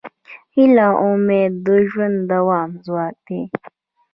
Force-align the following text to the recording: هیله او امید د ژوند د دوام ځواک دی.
هیله 0.55 0.87
او 1.01 1.07
امید 1.15 1.53
د 1.65 1.67
ژوند 1.89 2.15
د 2.21 2.27
دوام 2.31 2.69
ځواک 2.85 3.15
دی. 3.27 3.41